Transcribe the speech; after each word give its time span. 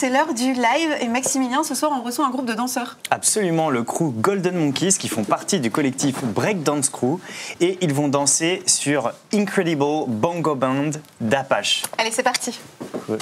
C'est 0.00 0.10
l'heure 0.10 0.34
du 0.34 0.52
live 0.52 0.96
et 1.00 1.06
Maximilien, 1.06 1.62
ce 1.62 1.76
soir 1.76 1.92
on 1.94 2.02
reçoit 2.02 2.26
un 2.26 2.30
groupe 2.30 2.46
de 2.46 2.54
danseurs. 2.54 2.96
Absolument, 3.10 3.70
le 3.70 3.84
crew 3.84 4.10
Golden 4.10 4.56
Monkeys 4.56 4.94
qui 4.98 5.06
font 5.08 5.22
partie 5.22 5.60
du 5.60 5.70
collectif 5.70 6.24
Breakdance 6.24 6.88
Crew 6.88 7.20
et 7.60 7.78
ils 7.80 7.94
vont 7.94 8.08
danser 8.08 8.64
sur 8.66 9.12
Incredible 9.32 10.06
Bongo 10.08 10.56
Band 10.56 10.90
d'Apache. 11.20 11.84
Allez, 11.98 12.10
c'est 12.10 12.24
parti. 12.24 12.58
Ouais. 13.08 13.18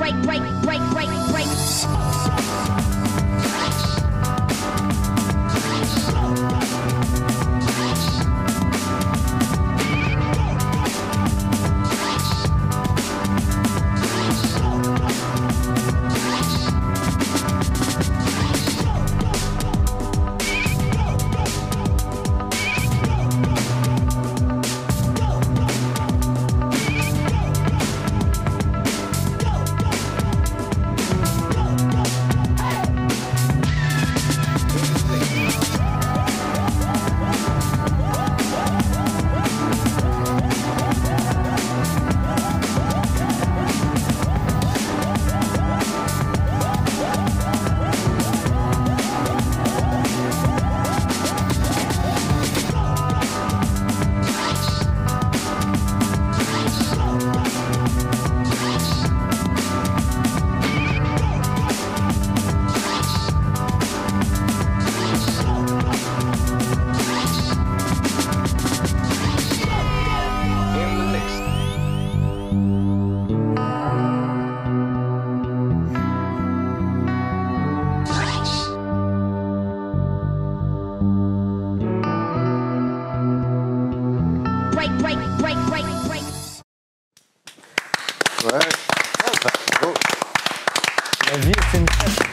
Break, 0.00 0.14
break, 0.22 0.42
break, 0.62 0.80
break, 0.94 1.10
break. 1.30 2.99
right, 84.80 85.02
right, 85.02 85.16
right, 85.42 85.56
right, 85.70 85.84
right. 86.08 86.24
Right. 88.44 88.76
Well, 89.26 89.52
cool. 89.80 89.94
La 91.30 91.36
vie 91.36 91.50
est 91.50 91.78
une 91.78 91.86
fête. 91.86 92.29